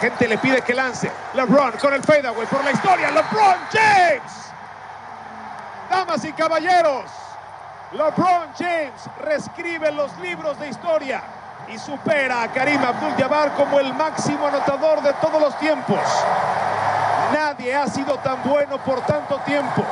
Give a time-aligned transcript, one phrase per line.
[0.00, 1.10] gente le pide que lance.
[1.34, 3.10] LeBron con el fadeaway por la historia.
[3.10, 4.50] LeBron James.
[5.90, 7.10] Damas y caballeros,
[7.92, 11.20] LeBron James reescribe los libros de historia
[11.66, 15.98] y supera a Karim Abdul-Jabbar como el máximo anotador de todos los tiempos.
[17.32, 19.84] Nadie ha sido tan bueno por tanto tiempo.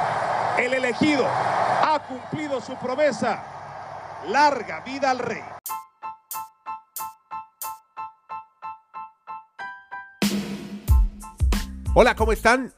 [0.56, 3.38] El elegido ha cumplido su promesa.
[4.26, 5.44] Larga vida al rey.
[12.00, 12.72] Hola, ¿cómo están?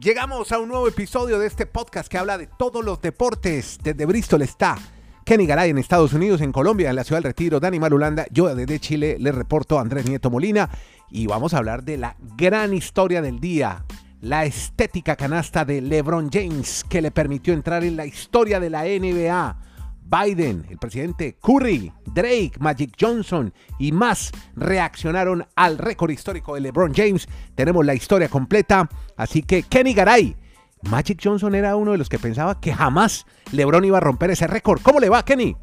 [0.00, 3.80] Llegamos a un nuevo episodio de este podcast que habla de todos los deportes.
[3.82, 4.78] Desde Bristol está
[5.24, 8.26] Kenny Garay en Estados Unidos, en Colombia, en la ciudad del Retiro, Dani Marulanda.
[8.30, 10.70] Yo desde Chile le reporto a Andrés Nieto Molina
[11.10, 13.84] y vamos a hablar de la gran historia del día.
[14.20, 18.84] La estética canasta de LeBron James que le permitió entrar en la historia de la
[18.84, 19.69] NBA
[20.10, 26.92] Biden, el presidente Curry, Drake, Magic Johnson y más reaccionaron al récord histórico de LeBron
[26.92, 27.28] James.
[27.54, 30.36] Tenemos la historia completa, así que Kenny Garay.
[30.82, 34.46] Magic Johnson era uno de los que pensaba que jamás LeBron iba a romper ese
[34.46, 34.80] récord.
[34.82, 35.56] ¿Cómo le va, Kenny?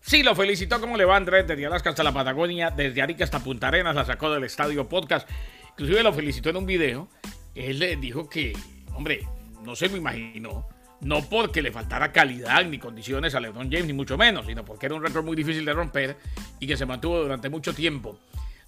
[0.00, 0.80] Sí, lo felicitó.
[0.80, 1.46] ¿Cómo le va, Andrés?
[1.46, 5.28] Desde Alaska hasta la Patagonia, desde Arica hasta Punta Arenas, la sacó del estadio podcast.
[5.70, 7.08] Inclusive lo felicitó en un video.
[7.54, 8.56] Él dijo que,
[8.94, 9.26] hombre,
[9.64, 10.66] no se me imaginó
[11.04, 14.86] no porque le faltara calidad ni condiciones a LeBron James, ni mucho menos, sino porque
[14.86, 16.16] era un récord muy difícil de romper
[16.58, 18.18] y que se mantuvo durante mucho tiempo.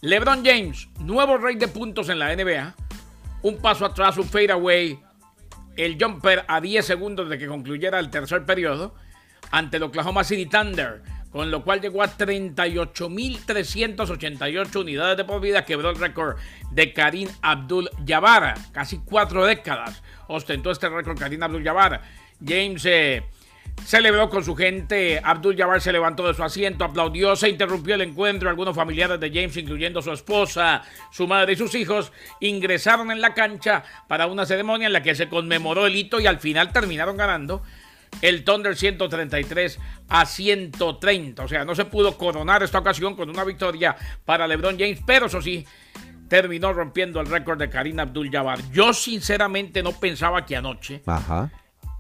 [0.03, 2.75] LeBron James, nuevo rey de puntos en la NBA,
[3.43, 5.01] un paso atrás, un fadeaway,
[5.77, 8.95] el jumper a 10 segundos de que concluyera el tercer periodo
[9.51, 15.65] ante el Oklahoma City Thunder, con lo cual llegó a 38.388 unidades de por vida,
[15.65, 16.37] quebró el récord
[16.71, 22.01] de Karim Abdul-Jabbar, casi cuatro décadas ostentó este récord Karim Abdul-Jabbar.
[22.45, 23.23] James eh,
[23.85, 25.21] celebró con su gente.
[25.23, 28.49] Abdul Jabbar se levantó de su asiento, aplaudió, se interrumpió el encuentro.
[28.49, 33.35] Algunos familiares de James, incluyendo su esposa, su madre y sus hijos, ingresaron en la
[33.35, 37.17] cancha para una ceremonia en la que se conmemoró el hito y al final terminaron
[37.17, 37.63] ganando
[38.23, 41.45] el Thunder 133 a 130.
[41.45, 45.27] O sea, no se pudo coronar esta ocasión con una victoria para LeBron James, pero
[45.27, 45.67] eso sí,
[46.29, 48.59] terminó rompiendo el récord de Karim Abdul Jabbar.
[48.73, 51.03] Yo sinceramente no pensaba que anoche.
[51.07, 51.51] Ajá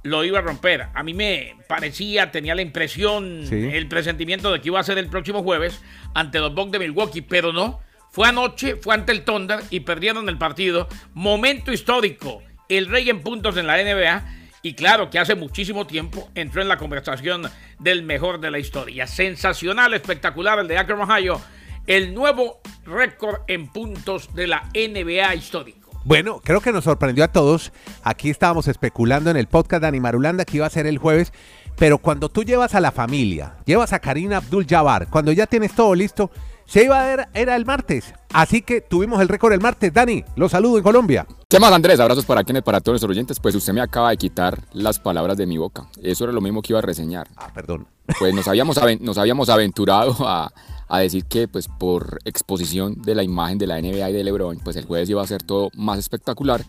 [0.06, 0.89] lo iba a romper.
[0.94, 5.09] A mí me parecía, tenía la impresión, el presentimiento de que iba a ser el
[5.09, 5.83] próximo jueves
[6.15, 7.81] ante los Bucks de Milwaukee, pero no.
[8.11, 10.89] Fue anoche, fue ante el Thunder y perdieron el partido.
[11.12, 12.43] Momento histórico.
[12.69, 14.25] El rey en puntos en la NBA.
[14.62, 17.43] Y claro que hace muchísimo tiempo entró en la conversación
[17.78, 19.06] del mejor de la historia.
[19.06, 21.41] Sensacional, espectacular el de Akron, Ohio.
[21.87, 25.85] El nuevo récord en puntos de la NBA histórico.
[26.06, 27.72] Bueno, creo que nos sorprendió a todos.
[28.05, 31.33] Aquí estábamos especulando en el podcast de Animarulanda que iba a ser el jueves.
[31.77, 35.75] Pero cuando tú llevas a la familia, llevas a Karina Abdul Jabbar, cuando ya tienes
[35.75, 36.31] todo listo,
[36.65, 38.15] se iba a ver, era el martes.
[38.33, 39.93] Así que tuvimos el récord el martes.
[39.93, 41.27] Dani, los saludo en Colombia.
[41.49, 41.99] ¿Qué más, Andrés?
[41.99, 43.41] Abrazos para quienes, para todos los oyentes.
[43.41, 45.88] Pues usted me acaba de quitar las palabras de mi boca.
[46.00, 47.27] Eso era lo mismo que iba a reseñar.
[47.37, 47.88] Ah, perdón.
[48.17, 50.53] Pues nos habíamos, nos habíamos aventurado a,
[50.88, 54.58] a decir que pues por exposición de la imagen de la NBA y de LeBron,
[54.62, 56.64] pues el jueves iba a ser todo más espectacular,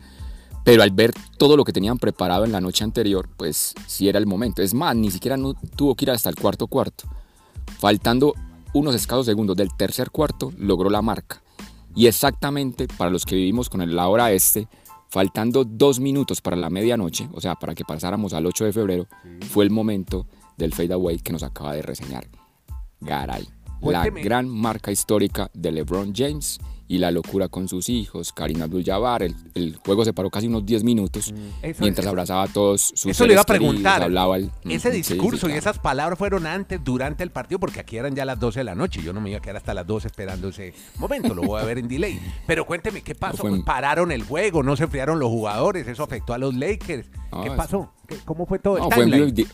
[0.63, 4.19] pero al ver todo lo que tenían preparado en la noche anterior, pues sí era
[4.19, 4.61] el momento.
[4.61, 7.05] Es más, ni siquiera no tuvo que ir hasta el cuarto cuarto.
[7.79, 8.33] Faltando
[8.73, 11.41] unos escasos segundos del tercer cuarto, logró la marca.
[11.95, 14.67] Y exactamente para los que vivimos con la hora este,
[15.09, 19.07] faltando dos minutos para la medianoche, o sea, para que pasáramos al 8 de febrero,
[19.49, 20.27] fue el momento
[20.57, 22.27] del fadeaway que nos acaba de reseñar
[22.99, 28.61] Garay la gran marca histórica de LeBron James y la locura con sus hijos, Karim
[28.61, 29.23] Abdul-Jabbar.
[29.23, 31.67] El, juego se paró casi unos 10 minutos mm.
[31.79, 34.01] mientras abrazaba a todos sus Eso le iba a preguntar.
[34.03, 38.25] hablaba ese discurso y esas palabras fueron antes, durante el partido, porque aquí eran ya
[38.25, 39.01] las 12 de la noche.
[39.01, 41.65] Yo no me iba a quedar hasta las 12 esperando ese momento, lo voy a
[41.65, 42.19] ver en delay.
[42.47, 43.43] Pero cuénteme, ¿qué pasó?
[43.65, 47.07] Pararon el juego, no se enfriaron los jugadores, eso afectó a los Lakers.
[47.43, 47.91] ¿Qué pasó?
[48.23, 48.77] ¿Cómo fue todo?
[48.77, 49.47] el timeline?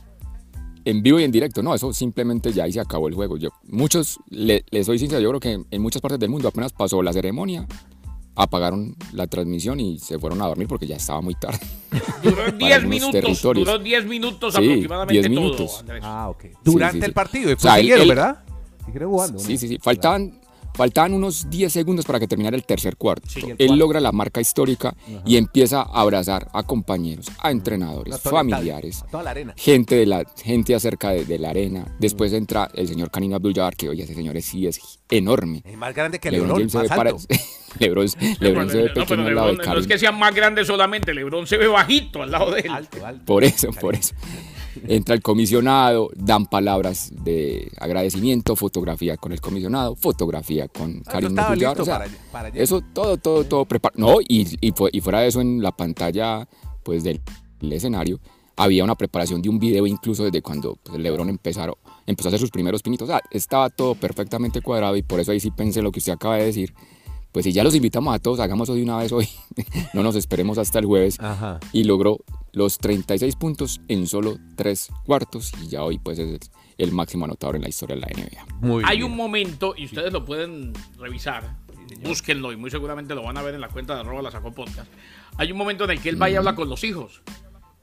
[0.85, 1.61] En vivo y en directo.
[1.63, 3.37] No, eso simplemente ya ahí se acabó el juego.
[3.37, 7.01] Yo, muchos, les soy sincero, yo creo que en muchas partes del mundo apenas pasó
[7.01, 7.67] la ceremonia,
[8.35, 11.59] apagaron la transmisión y se fueron a dormir porque ya estaba muy tarde.
[12.23, 15.85] Duró 10 minutos, duró 10 minutos aproximadamente 10 minutos.
[16.01, 16.45] ah, ok.
[16.63, 18.43] Durante el partido, y fue ¿verdad?
[19.37, 19.77] Sí, sí, sí.
[19.81, 20.39] Faltaban
[20.75, 23.27] Faltaban unos 10 segundos para que terminara el tercer cuarto.
[23.57, 29.03] Él logra la marca histórica y empieza a abrazar a compañeros, a entrenadores, familiares,
[29.55, 31.85] gente de la gente acerca de, la arena.
[31.99, 35.61] Después entra el señor Karim Abdul-Jabbar, que oye, ese señor sí es enorme.
[35.65, 37.17] Es más grande que Lebron, más alto.
[37.79, 38.07] Lebron,
[38.39, 41.47] Lebron se ve pequeño al lado de No es que sea más grande solamente, Lebron
[41.47, 42.71] se ve bajito al lado de él.
[43.25, 44.13] Por eso, por eso.
[44.87, 51.29] Entra el comisionado, dan palabras de agradecimiento, fotografía con el comisionado, fotografía con Ah, Karim
[51.29, 52.61] estaba Abdul-Jabbar, listo o sea, para- para allá.
[52.61, 53.99] eso todo, todo, todo preparado.
[53.99, 56.47] No, y, y, fue- y fuera de eso en la pantalla
[56.83, 57.21] pues del
[57.61, 58.19] escenario
[58.55, 62.39] había una preparación de un video incluso desde cuando pues, LeBron empezaron, empezó a hacer
[62.39, 63.09] sus primeros pinitos.
[63.09, 66.11] O sea, estaba todo perfectamente cuadrado y por eso ahí sí pensé lo que usted
[66.13, 66.73] acaba de decir.
[67.31, 69.27] Pues si ya los invitamos a todos, hagámoslo de una vez hoy.
[69.95, 71.19] no nos esperemos hasta el jueves.
[71.19, 71.59] Ajá.
[71.71, 72.19] Y logró
[72.53, 76.39] los 36 puntos en solo 3 cuartos y ya hoy pues es
[76.77, 78.45] el máximo anotador en la historia de la NBA.
[78.67, 79.11] Muy Hay bien.
[79.11, 81.55] un momento, y ustedes lo pueden revisar,
[82.03, 84.51] búsquenlo y muy seguramente lo van a ver en la cuenta de arroba la sacó
[84.51, 84.89] podcast.
[85.37, 87.21] Hay un momento en el que él va y habla con los hijos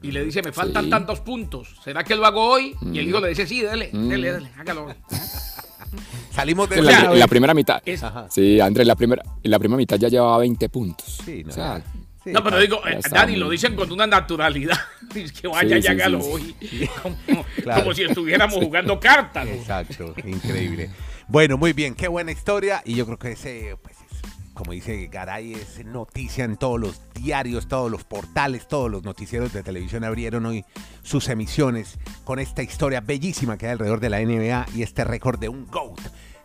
[0.01, 0.89] y le dice, me faltan Sí.
[0.89, 2.75] tantos puntos, ¿será que lo hago hoy?
[2.91, 4.95] Y el hijo le dice, sí, dele, dele, dele, hágalo.
[6.31, 7.81] Salimos de la, en la primera mitad.
[7.85, 8.03] Es-.
[8.29, 11.19] Sí, Andrés, la primera, en la primera mitad ya llevaba 20 puntos.
[11.25, 11.83] Sí, no, o sea,
[12.23, 14.77] Sí, No, pero está- digo, eh, Dani, lo dicen con una naturalidad.
[15.15, 16.55] Es que vaya Sí, sí, hoy.
[17.03, 17.81] Como, Claro.
[17.81, 19.47] como si estuviéramos jugando cartas.
[19.47, 20.89] Exacto, increíble.
[21.27, 22.81] Bueno, muy bien, qué buena historia.
[22.85, 24.21] Y yo creo que ese, pues, es,
[24.53, 29.51] como dice Garay, es noticia en todos los diarios, todos los portales, todos los noticieros
[29.51, 30.63] de televisión abrieron hoy
[31.03, 35.39] sus emisiones con esta historia bellísima que hay alrededor de la NBA y este récord
[35.39, 35.99] de un GOAT,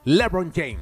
[0.04, 0.78] LeBron James.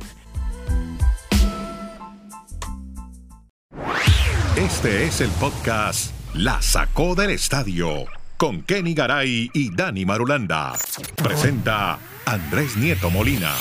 [4.64, 8.06] Este es el podcast La Sacó del Estadio
[8.38, 10.72] con Kenny Garay y Dani Marulanda.
[11.22, 13.52] Presenta Andrés Nieto Molina.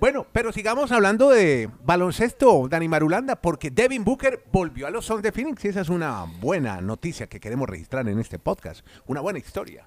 [0.00, 5.22] Bueno, pero sigamos hablando de baloncesto, Dani Marulanda, porque Devin Booker volvió a los Suns
[5.22, 8.80] de Phoenix y esa es una buena noticia que queremos registrar en este podcast.
[9.06, 9.86] Una buena historia.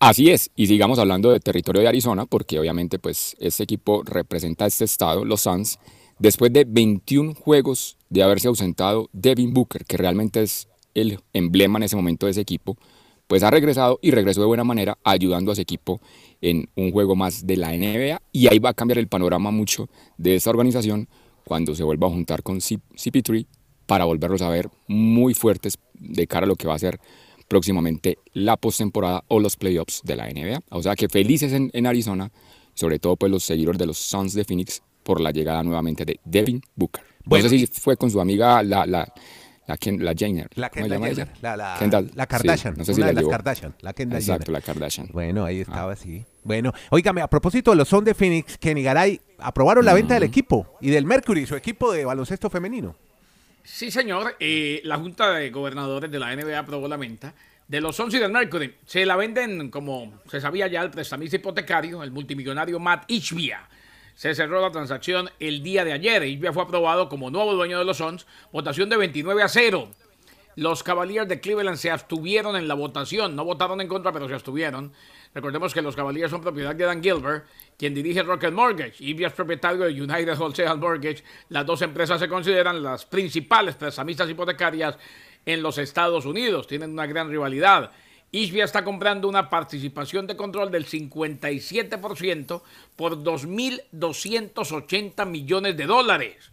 [0.00, 4.64] Así es, y sigamos hablando de territorio de Arizona, porque obviamente pues este equipo representa
[4.64, 5.78] a este estado, los Suns,
[6.20, 11.82] después de 21 juegos de haberse ausentado Devin Booker, que realmente es el emblema en
[11.84, 12.76] ese momento de ese equipo,
[13.26, 16.00] pues ha regresado y regresó de buena manera ayudando a ese equipo
[16.40, 19.88] en un juego más de la NBA y ahí va a cambiar el panorama mucho
[20.16, 21.08] de esta organización
[21.44, 23.46] cuando se vuelva a juntar con C- CP3
[23.86, 27.00] para volverlos a ver muy fuertes de cara a lo que va a ser
[27.48, 30.60] próximamente la postemporada o los playoffs de la NBA.
[30.70, 32.30] O sea que felices en, en Arizona,
[32.74, 36.20] sobre todo pues los seguidores de los Suns de Phoenix por la llegada nuevamente de
[36.24, 37.02] Devin Booker.
[37.24, 39.12] Bueno, no sé si fue con su amiga la la
[39.66, 40.48] la, Ken- la Jenner.
[40.54, 43.00] La ¿cómo se Kendall llama Jenner, la, la, Kendall, la sí, Kardashian, no sé si
[43.00, 43.30] una la de las llevó.
[43.32, 44.52] Kardashian, la Kendall Exacto, Jenner.
[44.52, 45.08] la Kardashian.
[45.12, 46.24] Bueno, ahí estaba, sí.
[46.42, 50.22] Bueno, oígame, a propósito de los Son de Phoenix, Kenny Garay aprobaron la venta del
[50.22, 52.96] equipo y del Mercury, su equipo de baloncesto femenino.
[53.62, 54.36] Sí, señor.
[54.40, 57.34] eh, la Junta de Gobernadores de la NBA aprobó la venta
[57.66, 58.74] de los Suns y del Mercury.
[58.86, 63.68] Se la venden, como se sabía ya, el prestamista hipotecario, el multimillonario Matt Ishbia.
[64.14, 66.24] Se cerró la transacción el día de ayer.
[66.24, 68.26] Ishbia fue aprobado como nuevo dueño de los Suns.
[68.52, 69.90] Votación de 29 a 0.
[70.58, 73.36] Los Cavaliers de Cleveland se abstuvieron en la votación.
[73.36, 74.92] No votaron en contra, pero se abstuvieron.
[75.32, 77.46] Recordemos que los Cavaliers son propiedad de Dan Gilbert,
[77.78, 78.94] quien dirige Rocket Mortgage.
[78.98, 81.22] Ibia es propietario de United Wholesale Mortgage.
[81.50, 84.98] Las dos empresas se consideran las principales prestamistas hipotecarias
[85.46, 86.66] en los Estados Unidos.
[86.66, 87.92] Tienen una gran rivalidad.
[88.32, 92.62] Ishbia está comprando una participación de control del 57%
[92.96, 96.50] por 2.280 millones de dólares.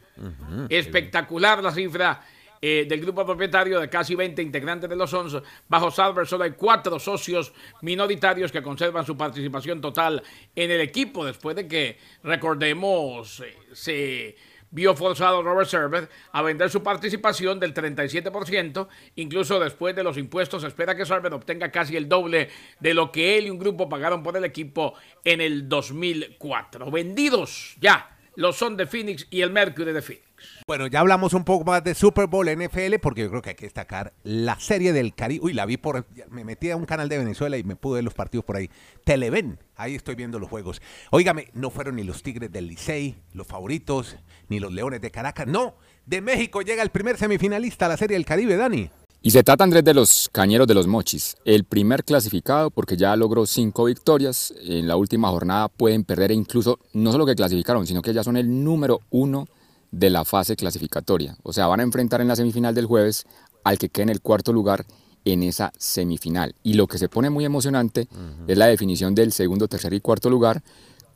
[0.69, 2.21] Espectacular la cifra
[2.61, 5.41] eh, del grupo propietario de casi 20 integrantes de los 11.
[5.67, 10.23] Bajo Salver solo hay cuatro socios minoritarios que conservan su participación total
[10.55, 14.35] en el equipo después de que, recordemos, eh, se
[14.75, 18.87] vio forzado Robert Server a vender su participación del 37%.
[19.15, 22.49] Incluso después de los impuestos se espera que Server obtenga casi el doble
[22.79, 26.91] de lo que él y un grupo pagaron por el equipo en el 2004.
[26.91, 30.24] Vendidos ya los son de Phoenix y el Mercury de Phoenix.
[30.67, 33.55] Bueno, ya hablamos un poco más de Super Bowl NFL porque yo creo que hay
[33.55, 35.45] que destacar la serie del Caribe.
[35.45, 36.05] Uy, la vi por.
[36.29, 38.69] Me metí a un canal de Venezuela y me pude ver los partidos por ahí.
[39.03, 40.81] Televen, ahí estoy viendo los juegos.
[41.11, 44.17] Óigame, no fueron ni los Tigres del Licey, los favoritos,
[44.49, 45.47] ni los Leones de Caracas.
[45.47, 45.75] No,
[46.05, 48.89] de México llega el primer semifinalista a la serie del Caribe, Dani.
[49.25, 53.15] Y se trata, Andrés, de los Cañeros de los Mochis, el primer clasificado porque ya
[53.15, 54.53] logró cinco victorias.
[54.61, 58.23] En la última jornada pueden perder e incluso no solo que clasificaron, sino que ya
[58.23, 59.47] son el número uno
[59.95, 61.37] de la fase clasificatoria.
[61.43, 63.25] O sea, van a enfrentar en la semifinal del jueves
[63.63, 64.85] al que quede en el cuarto lugar
[65.23, 66.53] en esa semifinal.
[66.63, 68.09] Y lo que se pone muy emocionante
[68.45, 70.61] es la definición del segundo, tercer y cuarto lugar.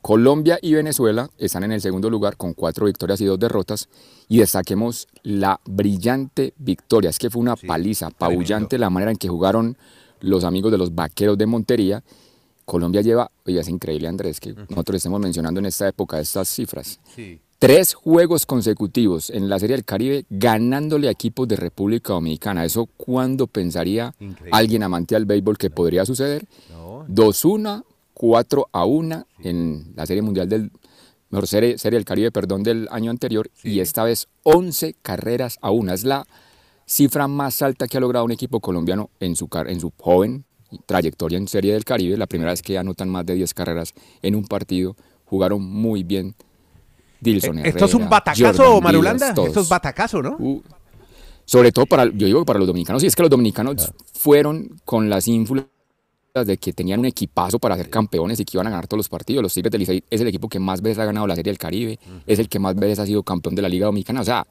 [0.00, 3.88] Colombia y Venezuela están en el segundo lugar con cuatro victorias y dos derrotas.
[4.28, 7.10] Y destaquemos la brillante victoria.
[7.10, 9.76] Es que fue una paliza, apabullante la manera en que jugaron
[10.20, 12.02] los amigos de los Vaqueros de Montería.
[12.64, 16.98] Colombia lleva, oye, es increíble Andrés, que nosotros estemos mencionando en esta época estas cifras.
[17.14, 17.42] Sí.
[17.60, 22.64] Tres juegos consecutivos en la Serie del Caribe ganándole a equipos de República Dominicana.
[22.64, 24.50] ¿Eso cuándo pensaría Increíble.
[24.52, 26.46] alguien amante al béisbol que podría suceder?
[26.70, 27.04] No.
[27.06, 30.72] 2-1, 4 a 1 en la Serie Mundial del
[31.28, 35.70] mejor serie, serie del Caribe, perdón, del año anterior y esta vez 11 carreras a
[35.70, 35.92] 1.
[35.92, 36.26] Es la
[36.86, 40.44] cifra más alta que ha logrado un equipo colombiano en su car- en su joven
[40.86, 44.34] trayectoria en Serie del Caribe, la primera vez que anotan más de 10 carreras en
[44.34, 44.96] un partido.
[45.26, 46.34] Jugaron muy bien
[47.20, 49.32] Dilson Eh, ¿Esto es un batacazo, Marulanda?
[49.32, 49.46] Díaz.
[49.46, 50.36] Esto es batacazo, ¿no?
[50.38, 50.62] Uh,
[51.44, 54.80] sobre todo para, yo digo que para los dominicanos, sí, es que los dominicanos fueron
[54.84, 55.66] con las ínfulas
[56.32, 59.08] de que tenían un equipazo para ser campeones y que iban a ganar todos los
[59.08, 59.42] partidos.
[59.42, 61.58] Los Tigres del Licey es el equipo que más veces ha ganado la Serie del
[61.58, 64.20] Caribe, es el que más veces ha sido campeón de la Liga Dominicana.
[64.20, 64.46] O sea,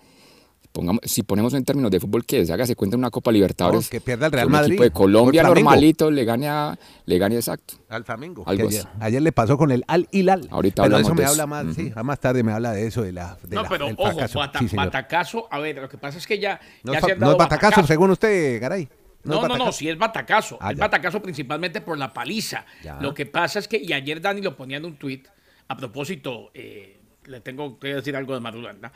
[0.71, 3.31] pongamos, si ponemos en términos de fútbol, que se haga, se cuenta en una Copa
[3.31, 3.85] Libertadores.
[3.85, 6.77] No, que pierda el Real un Madrid equipo de Colombia el normalito le gane, a,
[7.05, 7.75] le gane exacto.
[7.89, 8.43] Al Flamengo.
[8.45, 10.47] Algo ayer, le pasó con el Al Hilal.
[10.51, 11.31] Ahorita Pero eso me de eso.
[11.31, 13.85] habla más, sí, más tarde me habla de eso, de la, de No, la- pero
[13.87, 14.39] del ojo, fracaso.
[14.39, 15.47] bata- Sí, batacazo.
[15.51, 17.85] A ver, lo que pasa es que ya, No, ya es, se no es batacazo,
[17.85, 18.87] según usted, Garay.
[19.23, 20.57] No, no, no, sí es batacazo.
[20.61, 20.85] Ah, es ya.
[20.85, 22.65] batacazo principalmente por la paliza.
[22.83, 22.99] Ya.
[23.01, 25.27] Lo que pasa es que, y ayer Dani lo ponía en un tuit,
[25.67, 28.91] a propósito, eh, le tengo que decir algo de Madulanda.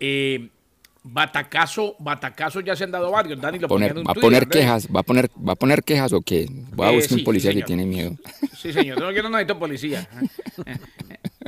[0.00, 0.50] Eh,
[1.02, 3.40] batacazo, batacazo ya se han dado varios.
[3.40, 4.88] Dani lo Poner, en un ¿Va a poner quejas?
[4.94, 6.46] ¿Va a poner, ¿Va a poner quejas o qué?
[6.72, 8.12] Voy a Eh, buscar sí, un policía sí, que tiene miedo.
[8.56, 9.00] Sí, señor.
[9.00, 10.08] No, yo no necesito policía.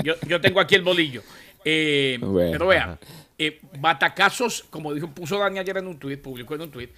[0.02, 1.23] Yo, yo tengo aquí el bolillo.
[1.64, 2.99] Eh, Bueno, pero vea,
[3.37, 6.90] eh, batacazos, como dijo, puso Dani ayer en un tuit, publicó en un tuit,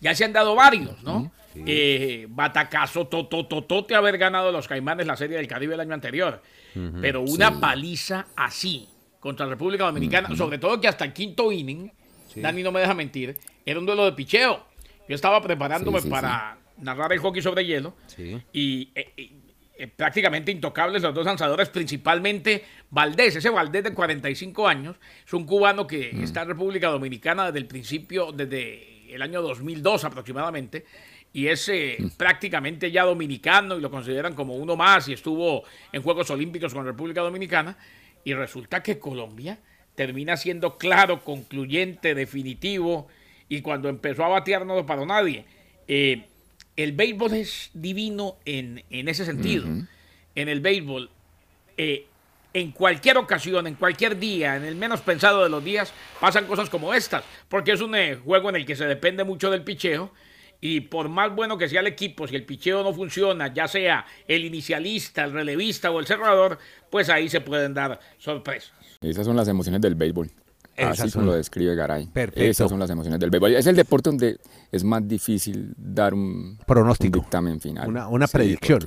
[0.00, 1.30] ya se han dado varios, ¿no?
[1.54, 6.42] Eh, batacazo, totototote haber ganado los Caimanes la Serie del Caribe el año anterior.
[7.00, 8.88] Pero una paliza así
[9.20, 11.90] contra la República Dominicana, sobre todo que hasta el quinto inning,
[12.36, 14.66] Dani no me deja mentir, era un duelo de picheo.
[15.08, 18.40] Yo estaba preparándome Sí, sí, para narrar el hockey sobre hielo Sí.
[18.52, 23.36] y eh, eh, prácticamente intocables los dos lanzadores, principalmente Valdés.
[23.36, 27.66] Ese Valdés de 45 años es un cubano que está en República Dominicana desde el
[27.66, 30.84] principio, desde el año 2002 aproximadamente,
[31.32, 36.02] y es eh, prácticamente ya dominicano y lo consideran como uno más y estuvo en
[36.02, 37.76] Juegos Olímpicos con República Dominicana.
[38.24, 39.58] Y resulta que Colombia
[39.98, 43.08] termina siendo claro, concluyente, definitivo,
[43.48, 45.44] y cuando empezó a batear no lo paró nadie.
[45.88, 46.22] Eh,
[46.76, 49.66] el béisbol es divino en, en ese sentido.
[50.36, 51.10] En el béisbol,
[51.76, 52.06] eh,
[52.54, 56.70] en cualquier ocasión, en cualquier día, en el menos pensado de los días, pasan cosas
[56.70, 60.12] como estas, porque es un eh, juego en el que se depende mucho del picheo.
[60.60, 64.06] Y por más bueno que sea el equipo, si el picheo no funciona, ya sea
[64.28, 68.77] el inicialista, el relevista o el cerrador, pues ahí se pueden dar sorpresas.
[69.00, 70.28] Esas son las emociones del béisbol.
[70.76, 71.22] Esas Así son.
[71.22, 72.06] como lo describe Garay.
[72.06, 72.40] Perfecto.
[72.42, 73.54] Esas son las emociones del béisbol.
[73.54, 74.38] Es el deporte donde
[74.72, 77.18] es más difícil dar un Pronóstico.
[77.18, 77.88] un dictamen final.
[77.88, 78.80] Una, una Sí, predicción.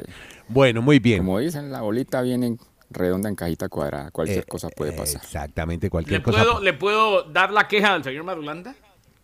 [0.50, 1.20] Bueno, muy bien.
[1.20, 2.58] Como dicen, la bolita viene
[2.90, 4.12] redonda en cajita cuadrada.
[4.12, 5.22] Cualquier Eh, cosa puede pasar.
[5.24, 6.40] Exactamente, ¿Le cualquier cosa.
[6.44, 8.76] puedo, ¿Le puedo dar la queja del señor Marulanda?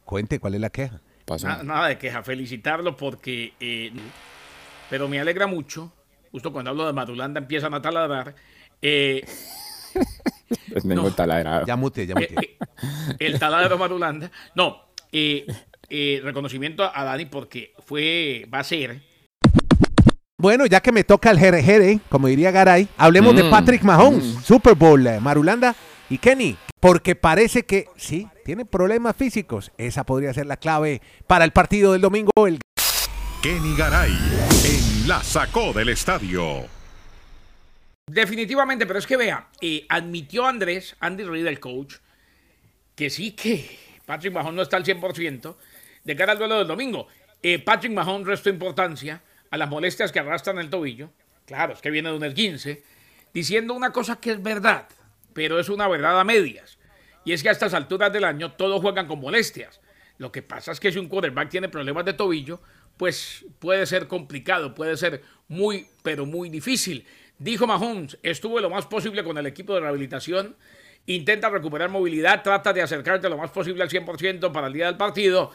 [0.06, 1.01] Cuente cuál es la queja.
[1.44, 3.53] Na- Nada de queja, felicitarlo porque.
[3.60, 3.91] eh,
[4.89, 5.91] pero me alegra mucho,
[6.32, 8.36] justo cuando hablo de Madulanda empiezan a taladrar.
[8.82, 9.25] eh,
[10.82, 11.12] Tengo no.
[11.12, 11.66] taladrado.
[11.66, 12.50] Ya mute, ya eh, mute.
[12.50, 14.32] eh, el taladro de Madulanda.
[14.56, 14.77] No,
[15.12, 15.46] eh,
[15.89, 19.01] eh, reconocimiento a Dani porque fue, va a ser.
[20.39, 23.82] Bueno, ya que me toca el jere jere, como diría Garay, hablemos de Mm, Patrick
[23.84, 25.75] Mahomes, Super Bowl, Marulanda
[26.12, 29.72] y Kenny, porque parece que sí, tiene problemas físicos.
[29.80, 32.30] Esa podría ser la clave para el partido del domingo.
[32.46, 32.60] El
[33.42, 36.66] Kenny Garay en La Sacó del Estadio.
[38.07, 41.95] Definitivamente, pero es que vea, eh, admitió Andrés, Andy Reid, el coach,
[42.95, 43.69] que sí que
[44.05, 45.57] Patrick Mahomes no está al 100%
[46.05, 47.09] de cara al duelo del domingo.
[47.43, 49.21] Eh, Patrick Mahomes restó importancia
[49.51, 51.11] a las molestias que arrastran el tobillo.
[51.45, 52.81] Claro, es que viene de un esguince,
[53.33, 54.87] diciendo una cosa que es verdad,
[55.33, 56.79] pero es una verdad a medias.
[57.25, 59.81] Y es que a estas alturas del año todos juegan con molestias.
[60.17, 62.61] Lo que pasa es que si un quarterback tiene problemas de tobillo,
[62.95, 67.05] pues puede ser complicado, puede ser muy, pero muy difícil.
[67.39, 70.56] Dijo Mahomes, estuve lo más posible con el equipo de rehabilitación,
[71.06, 74.98] intenta recuperar movilidad, trata de acercarte lo más posible al 100% para el día del
[74.98, 75.51] partido.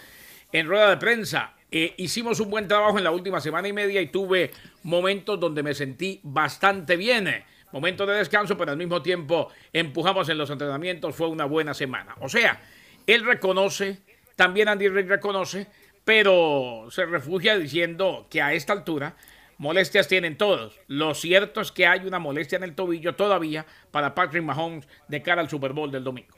[0.52, 4.00] En rueda de prensa, eh, hicimos un buen trabajo en la última semana y media
[4.00, 4.52] y tuve
[4.84, 7.44] momentos donde me sentí bastante bien.
[7.72, 12.14] Momentos de descanso, pero al mismo tiempo empujamos en los entrenamientos, fue una buena semana.
[12.20, 12.62] O sea,
[13.08, 13.98] él reconoce,
[14.36, 15.66] también Andy Reid reconoce,
[16.04, 19.16] pero se refugia diciendo que a esta altura
[19.62, 20.80] molestias tienen todos.
[20.88, 25.22] Lo cierto es que hay una molestia en el tobillo todavía para Patrick Mahomes de
[25.22, 26.34] cara al Super Bowl del domingo.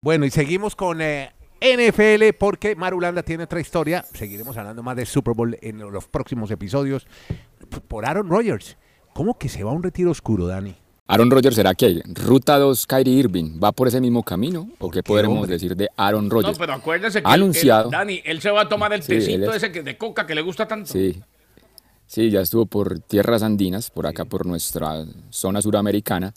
[0.00, 4.04] Bueno, y seguimos con eh, NFL porque Marulanda tiene otra historia.
[4.14, 7.08] Seguiremos hablando más de Super Bowl en los próximos episodios.
[7.88, 8.76] Por Aaron Rodgers.
[9.12, 10.76] ¿Cómo que se va a un retiro oscuro, Dani?
[11.08, 15.02] Aaron Rodgers será que ruta 2 Kyrie Irving va por ese mismo camino o qué
[15.02, 16.56] podremos decir de Aaron Rodgers?
[16.56, 17.86] No, pero acuérdese que anunciado.
[17.86, 20.42] Él, Dani, él se va a tomar el tecito ese que de coca que le
[20.42, 20.92] gusta tanto.
[20.92, 21.20] Sí.
[22.06, 26.34] Sí, ya estuvo por tierras andinas, por acá por nuestra zona suramericana,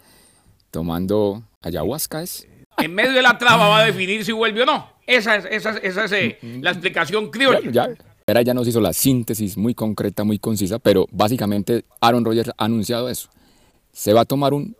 [0.71, 2.47] tomando ayahuasca es.
[2.77, 4.89] En medio de la traba va a definir si vuelve o no.
[5.05, 7.71] Esa es, esa es, esa es eh, la explicación criolla.
[7.71, 7.89] Ya,
[8.27, 12.65] ya, ya nos hizo la síntesis muy concreta, muy concisa, pero básicamente Aaron Rodgers ha
[12.65, 13.29] anunciado eso
[13.91, 14.75] se va a tomar un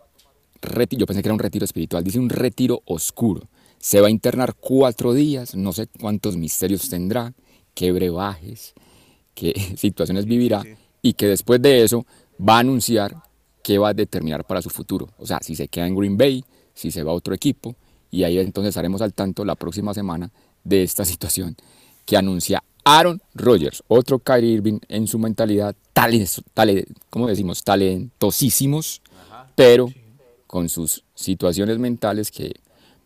[0.62, 3.42] retiro, yo pensé que era un retiro espiritual, dice un retiro oscuro.
[3.78, 7.32] Se va a internar cuatro días, no sé cuántos misterios tendrá,
[7.74, 8.74] qué brebajes,
[9.40, 10.62] qué situaciones vivirá,
[11.00, 12.04] y que después de eso
[12.38, 13.16] va a anunciar
[13.62, 15.08] qué va a determinar para su futuro.
[15.18, 16.44] O sea, si se queda en Green Bay,
[16.74, 17.74] si se va a otro equipo,
[18.10, 20.30] y ahí entonces estaremos al tanto la próxima semana
[20.62, 21.56] de esta situación
[22.04, 27.62] que anuncia Aaron Rodgers, otro Kyrie Irving en su mentalidad, tales, tales, ¿cómo decimos?
[27.62, 29.02] Talentosísimos,
[29.54, 29.88] pero
[30.46, 32.52] con sus situaciones mentales que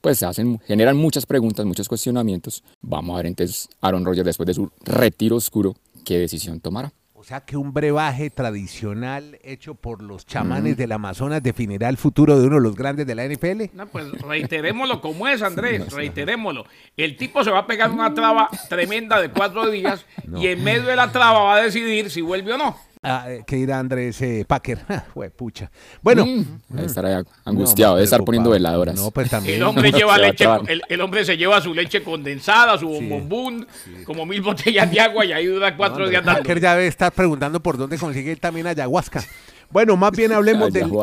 [0.01, 2.63] pues hacen, generan muchas preguntas, muchos cuestionamientos.
[2.83, 5.75] Vamos a ver entonces Aaron Rodgers después de su retiro oscuro,
[6.05, 6.93] qué decisión tomará.
[7.25, 12.39] O sea que un brebaje tradicional hecho por los chamanes del Amazonas definirá el futuro
[12.39, 13.75] de uno de los grandes de la NFL.
[13.75, 16.67] No, pues reiterémoslo como es, Andrés, reiterémoslo.
[16.99, 20.05] El tipo se va a pegar una traba tremenda de cuatro días
[20.37, 22.77] y en medio de la traba va a decidir si vuelve o no.
[23.07, 24.79] Ah, eh, que dirá Andrés eh, Packer.
[25.37, 25.71] pucha.
[26.03, 26.25] Bueno.
[26.25, 28.97] Mm, estará angustiado, debe estar poniendo veladoras.
[28.97, 29.57] No, pues también.
[29.57, 30.47] El hombre, lleva leche,
[30.89, 33.67] el, hombre se lleva su leche condensada, su bombombún,
[34.07, 36.41] como mil botellas de agua y ahí dura cuatro días dando.
[36.41, 39.23] Packer ya debe estar preguntando por dónde consigue también ayahuasca.
[39.71, 40.91] Bueno, más bien hablemos del...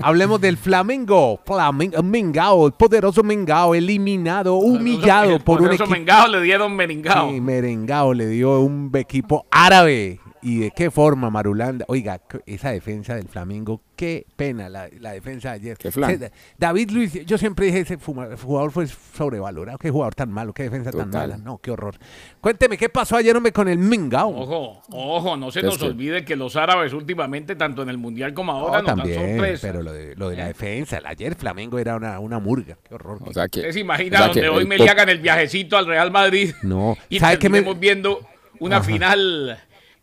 [0.00, 5.86] Hablemos del Flamengo, Flamengo, el poderoso Mengao, eliminado, humillado por un equipo.
[5.86, 7.30] Mengao le dieron merengao.
[7.30, 11.84] Sí, merengao le dio un equipo árabe ¿Y de qué forma Marulanda?
[11.88, 15.76] Oiga, esa defensa del Flamengo, qué pena la, defensa de ayer.
[15.76, 20.64] ¿Qué David Luis, yo siempre dije, ese jugador fue sobrevalorado, qué jugador tan malo, qué
[20.64, 21.36] defensa tan mala.
[21.36, 21.96] No, qué horror.
[22.40, 24.30] Cuénteme, ¿qué pasó ayer, hombre, con el Mingao?
[24.30, 28.52] Ojo, ojo, no se nos olvide que los árabes últimamente, tanto en el Mundial como
[28.52, 30.48] ahora, no, también, pero lo de, lo de la eh.
[30.48, 33.18] defensa, ayer Flamengo era una, una murga, qué horror.
[33.24, 36.54] O sea que, se imagina donde hoy me le hagan el viajecito al Real Madrid?
[36.62, 37.62] No, y ¿sabe que me...
[37.74, 38.20] viendo
[38.60, 39.58] una final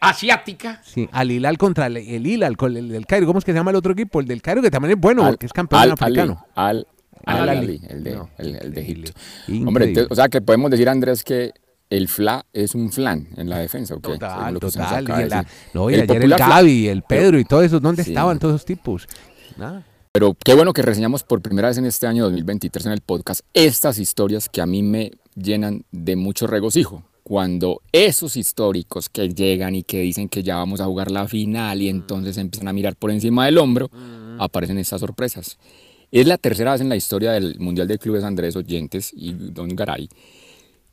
[0.10, 0.82] asiática.
[0.84, 3.28] Sí, al Hilal contra el, Hilal, el, del Cairo.
[3.28, 4.20] ¿Cómo es que se llama el otro equipo?
[4.20, 6.46] El del Cairo, que también es bueno, que es campeón africano.
[6.56, 6.88] Al,
[7.26, 9.12] al, Ali, el de, el, de Egipto.
[9.66, 11.54] Hombre, o sea que podemos decir, Andrés, que
[11.90, 14.02] el FLA es un flan en la defensa, ¿ok?
[14.02, 15.04] Total, total.
[15.04, 18.66] Y no, y ayer el Gaby, el Pedro y todo eso, ¿dónde estaban todos esos
[18.66, 19.08] tipos?
[19.58, 19.84] Nada.
[20.12, 23.42] Pero qué bueno que reseñamos por primera vez en este año 2023 en el podcast
[23.54, 29.76] estas historias que a mí me llenan de mucho regocijo cuando esos históricos que llegan
[29.76, 32.96] y que dicen que ya vamos a jugar la final y entonces empiezan a mirar
[32.96, 33.90] por encima del hombro,
[34.40, 35.58] aparecen estas sorpresas.
[36.12, 39.76] Es la tercera vez en la historia del Mundial de Clubes Andrés Oyentes y Don
[39.76, 40.08] Garay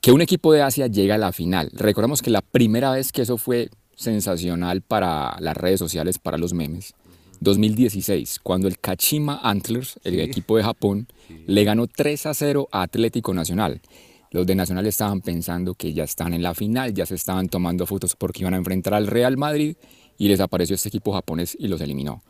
[0.03, 1.71] que un equipo de Asia llega a la final.
[1.75, 6.53] Recordemos que la primera vez que eso fue sensacional para las redes sociales, para los
[6.55, 6.95] memes,
[7.39, 11.07] 2016, cuando el Kachima Antlers, el equipo de Japón,
[11.47, 13.81] le ganó 3 a 0 a Atlético Nacional.
[14.33, 17.87] Los de Nacional estaban pensando que ya están en la final, ya se estaban tomando
[17.87, 19.77] fotos porque iban a enfrentar al Real Madrid
[20.17, 22.23] y les apareció este equipo japonés y los eliminó.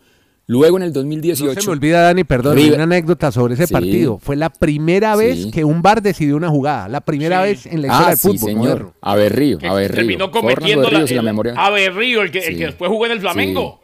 [0.46, 1.54] Luego en el 2018.
[1.54, 4.18] No se me olvida, Dani, perdón, una anécdota sobre ese partido.
[4.18, 6.88] Fue la primera vez que un bar decidió una jugada.
[6.88, 8.38] La primera vez en la historia ah, del fútbol.
[8.38, 8.92] Sí, señor.
[9.00, 9.96] A ver, Río, a ver, Río.
[9.96, 11.54] Terminó cometiendo la, el, memoria.
[11.56, 13.80] A ver, Río, el que, el que después jugó en el Flamengo.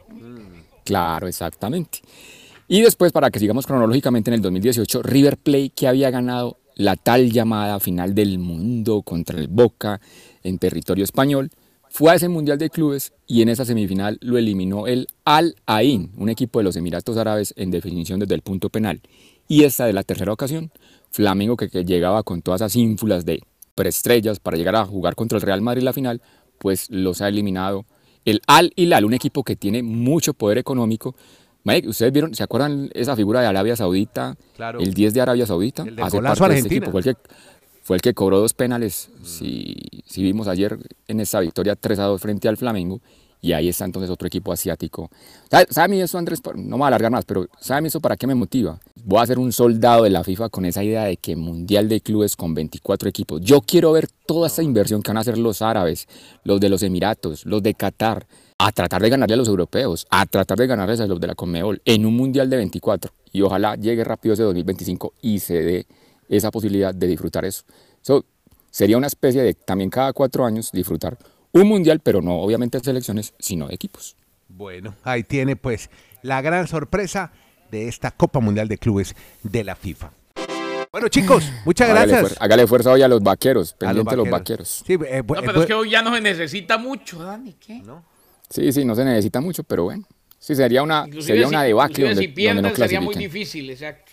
[0.84, 2.00] Claro, exactamente.
[2.66, 6.96] Y después, para que sigamos cronológicamente, en el 2018, River Plate, que había ganado la
[6.96, 10.00] tal llamada final del mundo contra el Boca
[10.42, 11.50] en territorio español,
[11.90, 16.12] fue a ese Mundial de Clubes y en esa semifinal lo eliminó el Al Ain,
[16.16, 19.00] un equipo de los Emiratos Árabes en definición desde el punto penal.
[19.48, 20.70] Y esta de la tercera ocasión,
[21.10, 23.40] Flamengo que, llegaba con todas esas ínfulas de
[23.74, 26.22] preestrellas para llegar a jugar contra el Real Madrid la final,
[26.58, 27.86] pues los ha eliminado
[28.24, 31.16] el Al Hilal, un equipo que tiene mucho poder económico,
[31.86, 34.36] ¿ustedes vieron, se acuerdan esa figura de Arabia Saudita?
[34.78, 35.82] El 10 de Arabia Saudita.
[35.82, 36.90] El de hace parte de este equipo.
[36.90, 37.16] Fue el, que,
[37.82, 42.04] fue el que cobró dos penales, si, si, vimos ayer en esa victoria 3 a
[42.04, 43.00] 2 frente al Flamengo.
[43.40, 45.10] Y ahí está entonces otro equipo asiático.
[45.70, 46.40] ¿Sabe, eso, Andrés?
[46.56, 48.80] No me voy a alargar más, pero ¿sabe eso para qué me motiva?
[49.04, 52.00] Voy a ser un soldado de la FIFA con esa idea de que Mundial de
[52.00, 53.40] Clubes con 24 equipos.
[53.40, 56.08] Yo quiero ver toda esa inversión que van a hacer los árabes,
[56.42, 58.26] los de los Emiratos, los de Qatar
[58.58, 61.34] a tratar de ganarle a los europeos, a tratar de ganarles a los de la
[61.34, 65.86] Conmebol en un mundial de 24 y ojalá llegue rápido ese 2025 y se dé
[66.28, 67.64] esa posibilidad de disfrutar eso.
[68.02, 68.24] eso
[68.70, 71.16] sería una especie de también cada cuatro años disfrutar
[71.52, 74.16] un mundial, pero no obviamente selecciones, sino equipos.
[74.48, 75.88] Bueno, ahí tiene pues
[76.22, 77.32] la gran sorpresa
[77.70, 80.10] de esta Copa Mundial de Clubes de la FIFA.
[80.90, 82.38] Bueno, chicos, muchas Hágale, gracias.
[82.40, 84.82] hágale fuerza hoy a los vaqueros, A pendiente de los vaqueros.
[84.84, 84.84] vaqueros.
[84.86, 87.54] Sí, eh, No, eh, pero es que hoy ya no se necesita mucho, Dani.
[87.54, 87.82] ¿Qué?
[88.50, 90.04] Sí, sí, no se necesita mucho, pero bueno.
[90.38, 93.70] Sí, sería una, Inclusive sería una debacle donde, si donde pierden no sería muy difícil,
[93.70, 94.12] exacto.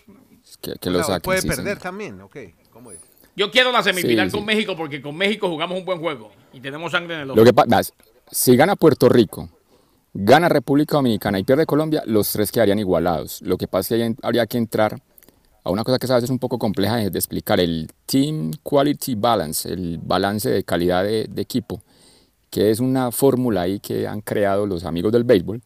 [0.62, 1.78] Que, que lo o sea, saquen, puede sí, perder señor.
[1.80, 2.38] también, ok.
[2.72, 3.00] ¿Cómo es?
[3.36, 4.38] Yo quiero la semifinal Sí, sí.
[4.38, 7.40] con México porque con México jugamos un buen juego y tenemos sangre en el ojo.
[7.40, 7.92] Lo que pasa,
[8.32, 9.50] si gana Puerto Rico,
[10.14, 13.42] gana República Dominicana y pierde Colombia, los tres quedarían igualados.
[13.42, 15.00] Lo que pasa es que ahí habría que entrar
[15.64, 18.52] a una cosa que a veces es un poco compleja de, de explicar, el Team
[18.64, 21.82] Quality Balance, el balance de calidad de, de equipo,
[22.56, 25.62] que es una fórmula ahí que han creado los amigos del béisbol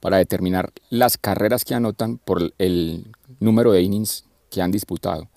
[0.00, 3.06] para determinar las carreras que anotan por el
[3.38, 5.28] número de innings que han disputado.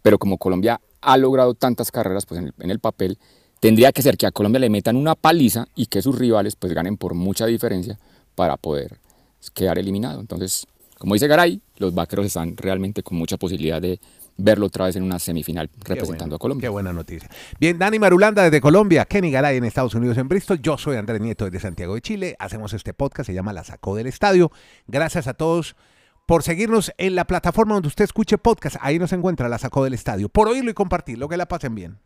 [0.00, 3.18] Pero como Colombia ha logrado tantas carreras, pues en el, papel
[3.60, 6.72] tendría que ser que a Colombia le metan una paliza y que sus rivales pues
[6.72, 7.98] ganen por mucha diferencia
[8.34, 8.98] para poder
[9.52, 10.20] quedar eliminado.
[10.20, 10.66] Entonces,
[10.96, 14.00] como dice Garay, los vaqueros están realmente con mucha posibilidad de
[14.36, 16.66] verlo otra vez en una semifinal representando a Colombia.
[16.66, 17.28] Qué buena noticia.
[17.58, 20.60] Bien, Dani Marulanda desde Colombia, Kenny Garay en Estados Unidos en Bristol.
[20.60, 22.36] Yo soy Andrés Nieto desde Santiago de Chile.
[22.38, 24.50] Hacemos este podcast, se llama La Sacó del Estadio.
[24.86, 25.76] Gracias a todos
[26.26, 28.76] por seguirnos en la plataforma donde usted escuche podcast.
[28.80, 30.28] Ahí nos encuentra La Sacó del Estadio.
[30.28, 31.28] Por oírlo y compartirlo.
[31.28, 31.98] Que la pasen bien.